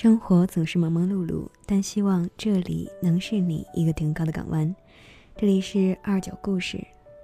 [0.00, 4.72] 生活总是忙忙碌碌，但希望这里能是你一个停靠的港湾。
[5.36, 6.78] 这里是二九故事，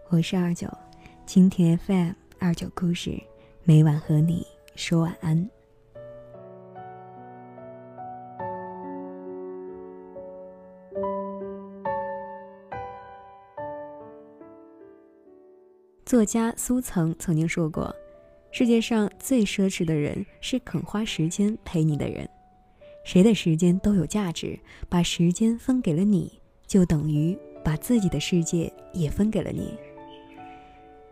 [0.08, 0.66] 我是二九，
[1.24, 2.10] 蜻蜓 FM
[2.40, 3.16] 二九故事，
[3.62, 4.44] 每晚和你
[4.74, 5.48] 说晚安。
[16.04, 17.94] 作家苏曾曾经说过
[18.50, 22.28] ：“世界上最奢侈的人是肯花时间陪你的人。”
[23.04, 24.58] 谁的时间都有价值，
[24.88, 29.74] 把时间分给了你，就等于把自己的世界也分给了你。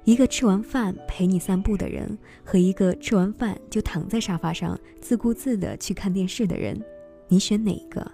[0.05, 6.83] 一个吃完饭陪你散步的人，和一个吃完饭就躺在沙发上自顾自的去看电视的人，
[7.29, 8.11] 你选哪一个？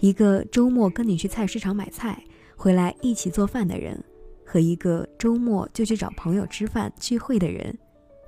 [0.00, 2.22] 一个周末跟你去菜市场买菜，
[2.54, 3.98] 回来一起做饭的人，
[4.44, 7.78] 和一个周末就去找朋友吃饭聚会的人，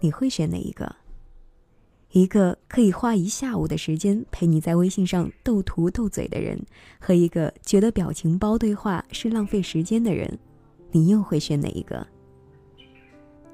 [0.00, 0.96] 你会选哪一个？
[2.12, 6.60] 一个可以花一下午的时间陪你在微信上斗图斗嘴的人，
[6.98, 10.38] 和一个觉得表情包对话是浪费时间的人，
[10.90, 12.04] 你又会选哪一个？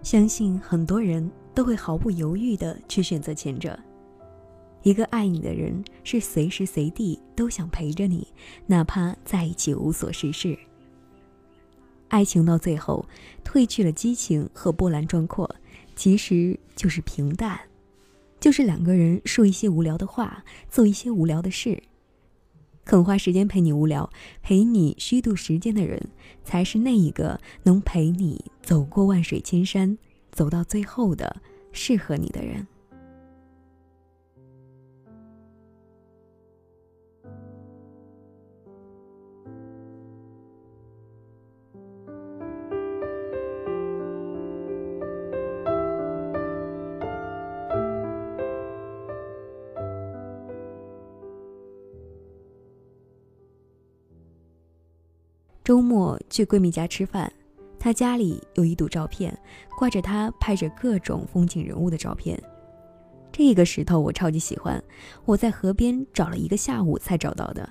[0.02, 3.78] 相信很多人都会毫不犹豫的去选择前者。
[4.82, 8.26] 一个爱你的人是随时随地都想陪着你，
[8.66, 10.56] 哪怕在一起无所事事。
[12.08, 13.04] 爱情到最后
[13.44, 15.52] 褪去了激情和波澜壮阔，
[15.94, 17.58] 其实就是平淡。
[18.46, 21.82] 就是两个人说一些无聊的话，做一些无聊的事。
[22.84, 24.08] 肯花时间陪你无聊、
[24.40, 26.00] 陪你虚度时间的人，
[26.44, 29.98] 才是那一个能陪你走过万水千山、
[30.30, 32.64] 走到最后的适合你的人。
[55.66, 57.32] 周末去闺蜜家吃饭，
[57.76, 59.36] 她家里有一堵照片，
[59.76, 62.40] 挂着她拍着各种风景人物的照片。
[63.32, 64.80] 这个石头我超级喜欢，
[65.24, 67.68] 我在河边找了一个下午才找到的。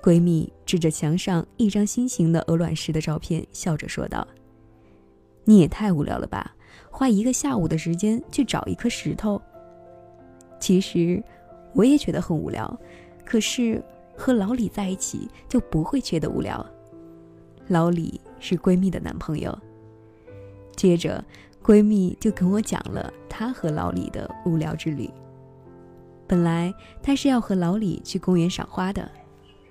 [0.00, 4.24] 闺蜜指着墙上一张心形的鹅卵石的照片，笑着说道
[5.42, 6.54] ：“你也太无聊了吧，
[6.88, 9.42] 花一个下午的时间去找一颗石头。”
[10.60, 11.20] 其实，
[11.74, 12.80] 我也觉得很无聊，
[13.24, 13.82] 可是
[14.16, 16.64] 和老李在一起就不会觉得无聊。
[17.68, 19.56] 老李是闺蜜的男朋友。
[20.74, 21.24] 接着，
[21.62, 25.08] 闺蜜就跟我讲了她和老李的无聊之旅。
[26.26, 29.10] 本来她是要和老李去公园赏花的，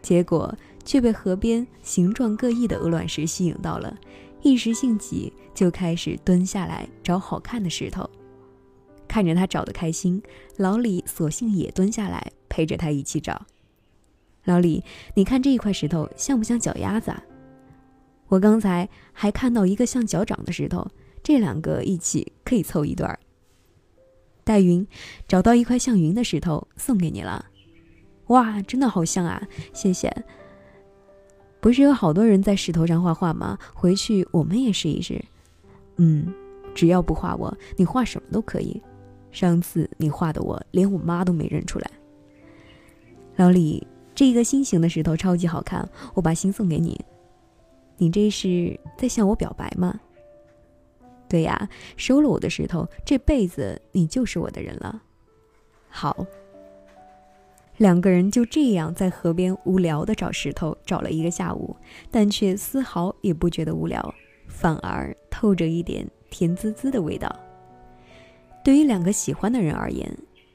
[0.02, 0.54] 结果
[0.86, 3.98] 却被河边形状各异的鹅卵石吸引到了，
[4.42, 8.10] 一时兴起就开始蹲下来找好看的石头。
[9.08, 10.22] 看着她找的开心，
[10.58, 13.46] 老李索性也蹲下来陪着她一起找。
[14.44, 14.84] 老李，
[15.16, 17.24] 你看这一块石头像不像脚丫子啊？
[18.28, 20.86] 我刚才还看到一个像脚掌的石头，
[21.24, 23.18] 这两个一起可以凑一对儿。
[24.44, 24.86] 黛云，
[25.28, 27.46] 找到一块像云的石头，送给你了。
[28.28, 29.42] 哇，真的好像啊！
[29.74, 30.14] 谢谢。
[31.60, 33.58] 不是有好多人在石头上画画吗？
[33.74, 35.24] 回去我们也试一试。
[35.96, 36.34] 嗯，
[36.76, 38.82] 只要不画我，你画什么都可以。
[39.32, 41.92] 上次你画的我，连我妈都没认出来。
[43.36, 47.00] 老李，这一个心形的石头超级好看，我把心送给你。
[47.98, 50.00] 你这是在向我表白吗？
[51.30, 55.02] 对呀，收了我的石头，这辈子你就是我的人了。
[55.90, 56.26] 好，
[57.78, 61.76] 两个人就这样在河边无聊的找石头，找了一个下午，
[62.10, 64.14] 但却丝毫也不觉得无聊，
[64.48, 67.34] 反而透着一点甜滋滋的味道。
[68.64, 70.10] 对于两个喜欢的人而言，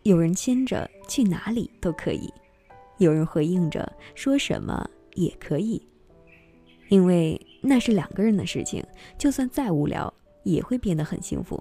[0.04, 2.32] 有人牵着去哪里都可以，
[2.98, 5.86] 有人回应着说什么也可以。
[6.92, 8.84] 因为那是两个人的事情，
[9.16, 10.12] 就算再无聊，
[10.43, 11.58] 也会变得很幸福。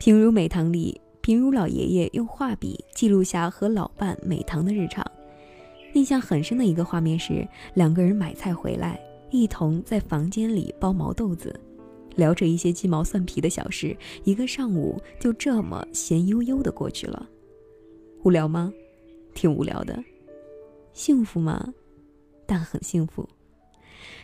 [0.00, 5.04] 平如美堂里，平如老爷爷用画笔记录下和老伴美堂的日常。
[5.92, 8.98] 印象很深的一个画面是，两个人买菜回来，
[9.30, 11.54] 一同在房间里剥毛豆子，
[12.14, 17.28] 聊着一些鸡毛蒜皮的小事，一个上午就这么闲悠悠的过去了。
[18.24, 18.72] 无聊吗？
[19.34, 20.02] 挺无聊的。
[20.94, 21.74] 幸福吗？
[22.46, 23.28] 但很幸福。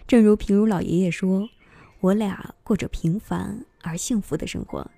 [0.07, 1.49] 正如平如老爷爷说
[2.01, 4.91] ：“我俩过着平凡而幸福的生活。”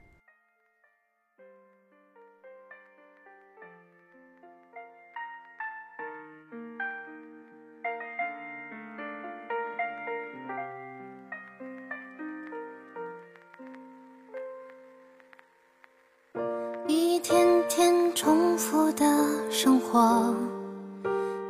[16.88, 18.04] 一天天。
[18.14, 19.04] 重复的
[19.50, 20.32] 生活，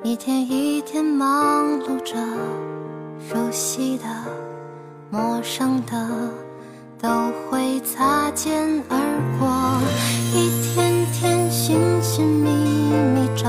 [0.02, 2.16] 一天一天忙碌着，
[3.26, 4.05] 熟悉的、
[5.11, 6.31] 陌生的
[7.00, 7.09] 都
[7.49, 8.97] 会擦肩而
[9.38, 9.49] 过，
[10.35, 12.50] 一天天寻寻觅
[13.15, 13.49] 觅着，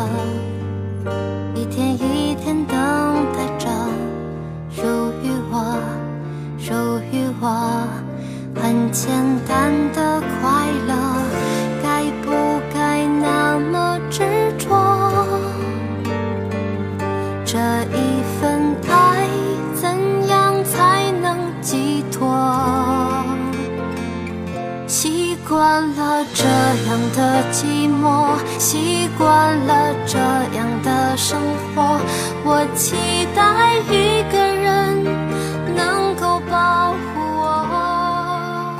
[27.15, 31.39] 的寂寞，习惯了这样的生
[31.73, 31.97] 活，
[32.43, 32.97] 我期
[33.33, 35.01] 待一个人
[35.73, 36.97] 能够保护
[37.39, 38.75] 我。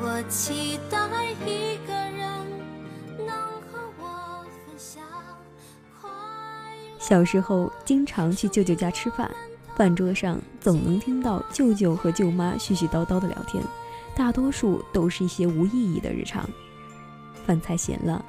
[0.00, 0.96] 我期待
[1.44, 2.22] 一个人
[3.26, 3.34] 能
[3.66, 5.02] 和我分享。
[7.00, 9.28] 小时候经常去舅舅家吃饭，
[9.74, 13.60] 饭桌上总能听到舅舅和舅妈絮絮叨叨的聊天，
[14.14, 16.48] 大多数都是一些无意义的日常。
[17.48, 18.22] 饭菜咸了，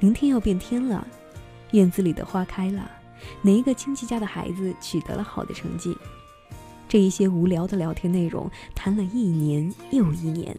[0.00, 1.06] 明天要变天了，
[1.70, 2.90] 院子里的花开了，
[3.42, 5.96] 哪一个亲戚家的孩子取得了好的成绩？
[6.88, 10.58] 这一些无聊的聊天内容谈了一年又一年，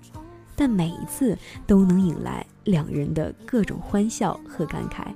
[0.55, 5.07] 但每一次都能引来两人的各种欢笑和感慨。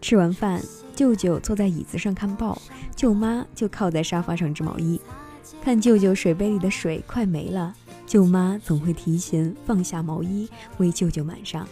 [0.00, 0.60] 吃完饭。
[0.98, 2.60] 舅舅坐在椅子上看报，
[2.96, 5.00] 舅妈就靠在沙发上织毛衣。
[5.62, 7.72] 看舅舅水杯里的水快没了，
[8.08, 11.68] 舅妈总会提前放下毛衣为舅舅满上。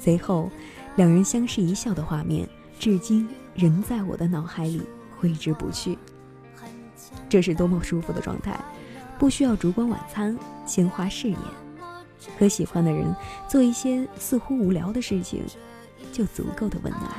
[0.00, 0.48] 随后，
[0.94, 4.80] 两人相视一笑的画面，至今仍在我的脑海里
[5.18, 5.98] 挥之不去。
[7.28, 8.56] 这是多么舒服的状态，
[9.18, 11.38] 不需要烛光晚餐、鲜花誓言，
[12.38, 13.12] 和喜欢的人
[13.48, 15.42] 做一些似乎无聊的事情，
[16.12, 17.12] 就足够的温暖。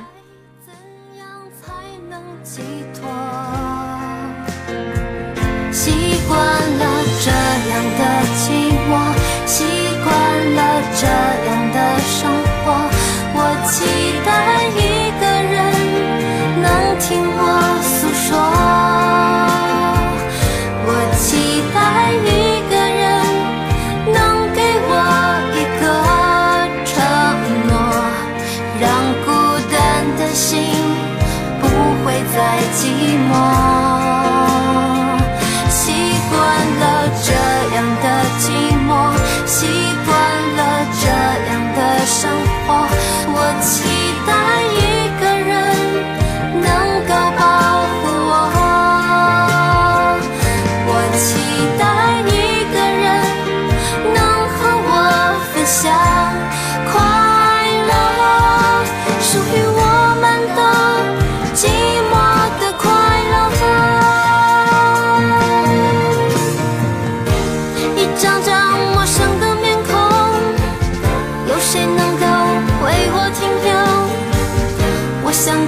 [7.98, 8.02] 的
[8.36, 8.44] 寂
[8.88, 8.90] 寞，
[9.46, 9.64] 习
[10.04, 10.08] 惯
[10.54, 10.58] 了
[11.00, 11.02] 这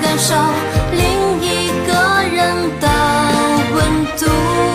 [0.01, 0.35] 感受
[0.93, 2.89] 另一个人的
[3.75, 4.72] 温度。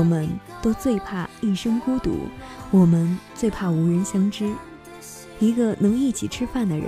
[0.00, 0.26] 我们
[0.62, 2.20] 都最怕一生孤独，
[2.70, 4.50] 我们最怕无人相知。
[5.38, 6.86] 一个能一起吃饭的人，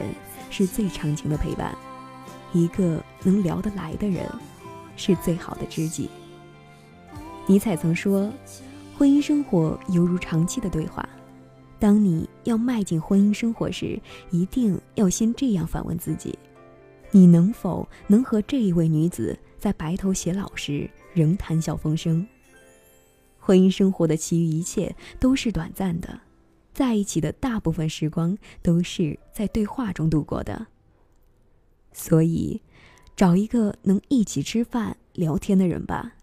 [0.49, 1.77] 是最长情的陪伴；
[2.55, 4.27] 一个能聊得来的人，
[4.97, 6.09] 是最好的知己。
[7.47, 8.33] 尼采曾说
[8.97, 11.07] ：“婚姻生活犹如长期的对话。
[11.79, 14.01] 当你要迈进婚姻生活时，
[14.31, 16.39] 一定要先这样反问自己：
[17.11, 22.27] 你能否能和这一位女子在白头偕老时仍谈笑风生？”
[23.45, 26.21] 婚姻生活的其余一切都是短暂的，
[26.73, 30.69] 在一起的大部分时光都是在对话中度过的。
[31.93, 32.63] 所以，
[33.17, 36.15] 找一个能一起吃饭聊天的人吧，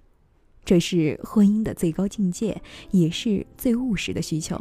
[0.64, 2.62] 这是婚姻的最高境界，
[2.92, 4.58] 也是最务实的需求。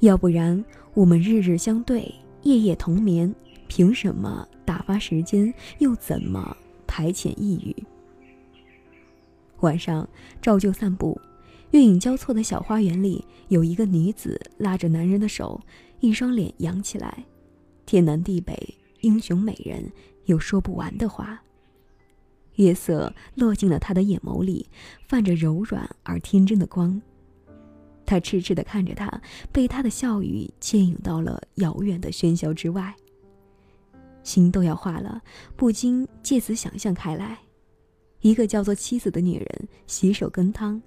[0.00, 0.64] 要不然，
[0.94, 2.14] 我们日日相对，
[2.44, 3.32] 夜夜同眠，
[3.68, 5.52] 凭什么打发时间？
[5.80, 7.95] 又怎么排遣抑郁？
[9.66, 10.08] 晚上
[10.40, 11.20] 照旧散步，
[11.72, 15.60] 月影交错的小花园里，有一个女子拉着男人的手，
[15.98, 17.24] 一双脸扬起来，
[17.84, 18.56] 天南地北，
[19.00, 19.90] 英雄美人，
[20.26, 21.42] 有说不完的话。
[22.54, 24.70] 月色落进了他的眼眸里，
[25.08, 27.02] 泛着柔软而天真的光。
[28.06, 29.20] 他痴痴地看着他，
[29.50, 32.94] 被他的笑语牵引到了遥远的喧嚣之外。
[34.22, 35.20] 心都要化了，
[35.56, 37.38] 不禁借此想象开来：
[38.26, 40.82] 一个叫做妻子的女人洗手羹汤，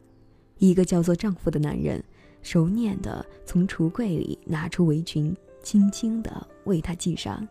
[0.57, 2.03] 一个叫做丈夫的男人
[2.41, 7.47] 熟练地从橱柜里拿出围裙，轻轻地为她系上。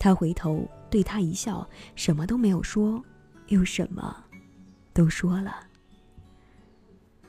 [0.00, 3.00] 他回头对她一笑，什么都没有说，
[3.50, 4.24] 又什么
[4.92, 5.54] 都说了。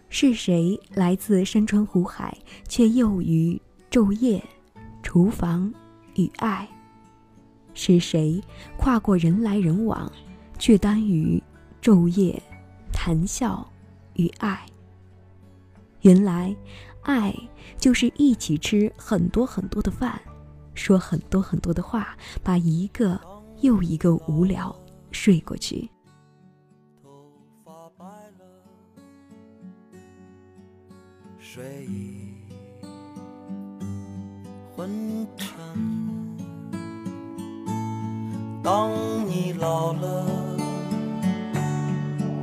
[0.09, 2.35] 是谁来自山川湖海，
[2.67, 4.43] 却囿于昼夜、
[5.03, 5.71] 厨房
[6.15, 6.67] 与爱？
[7.75, 8.43] 是谁
[8.75, 10.11] 跨过人来人往，
[10.59, 11.41] 却耽于
[11.81, 12.39] 昼夜、
[12.91, 13.67] 谈笑
[14.13, 14.63] 与爱？
[16.01, 16.55] 原来，
[17.01, 17.33] 爱
[17.77, 20.21] 就是一起吃很多很多的饭。
[20.75, 23.19] 说很多很多的话，把一个
[23.61, 24.73] 又一个无聊
[25.11, 25.89] 睡过去。
[27.03, 27.33] 头
[27.65, 28.05] 发白
[28.37, 28.45] 了，
[31.37, 32.29] 睡意
[34.73, 35.57] 昏沉。
[38.63, 38.89] 当
[39.27, 40.25] 你老了，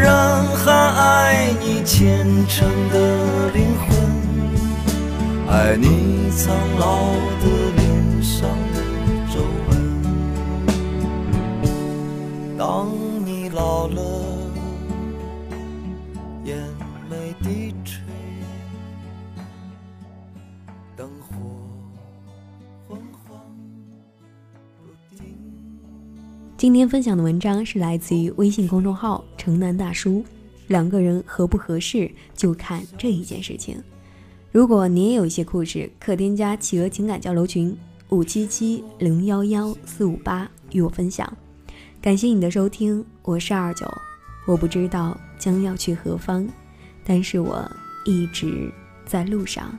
[0.00, 0.10] 人
[0.56, 3.88] 还爱你虔诚的灵魂，
[5.46, 7.44] 爱你苍老的
[7.76, 8.80] 脸上的
[9.30, 9.34] 皱
[9.68, 9.70] 纹。
[12.56, 12.88] 当
[13.26, 14.00] 你老了。
[26.56, 30.22] 今天分享的文章是来自于微信公众号“城南大叔”，
[30.68, 33.82] 两个人合不合适就看这一件事情。
[34.52, 37.74] 如果你也有一些故事，可添加企鹅情感交流群
[38.10, 41.26] 五七七零幺幺四五八与我分享。
[42.02, 43.90] 感谢你的收听，我是二九。
[44.46, 46.46] 我不知道将要去何方，
[47.02, 47.66] 但是我
[48.04, 48.70] 一直
[49.06, 49.78] 在路上。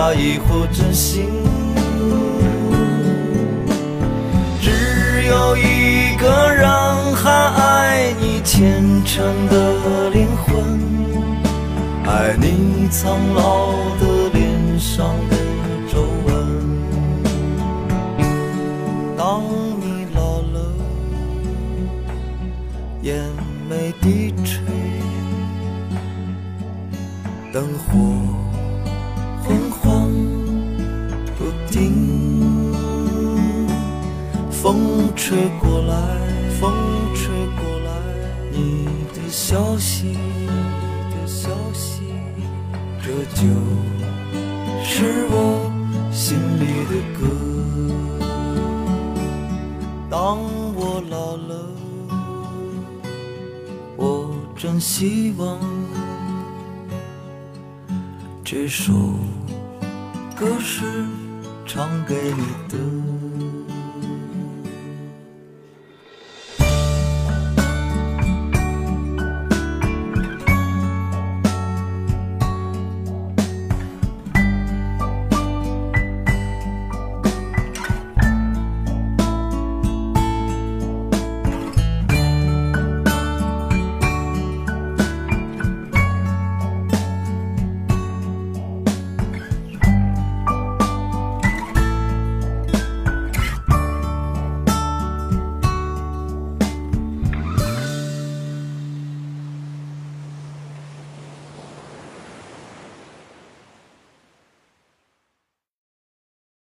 [0.00, 1.26] 假意或真心。
[4.62, 6.66] 只有一个人
[7.14, 10.80] 还爱你虔诚的灵魂，
[12.06, 15.14] 爱你苍老的脸上
[50.10, 50.38] 当
[50.74, 51.80] 我老了。
[53.96, 55.58] 我真希望
[58.42, 58.92] 这首
[60.34, 60.84] 歌是
[61.64, 63.29] 唱给你的。